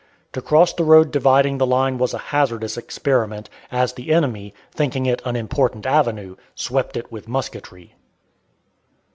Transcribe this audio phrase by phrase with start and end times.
[0.33, 5.05] To cross the road dividing the line was a hazardous experiment, as the enemy, thinking
[5.05, 7.93] it an important avenue, swept it with musketry.